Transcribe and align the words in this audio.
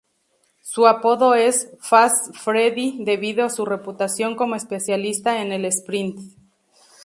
Su 0.63 0.87
apodo 0.87 1.35
es 1.35 1.69
"Fast 1.79 2.35
Freddie" 2.35 2.95
debido 3.05 3.45
a 3.45 3.51
su 3.51 3.65
reputación 3.67 4.35
como 4.35 4.55
especialista 4.55 5.43
en 5.43 5.51
el 5.51 5.63
sprint. 5.65 6.19